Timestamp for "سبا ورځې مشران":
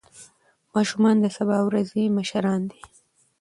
1.37-2.61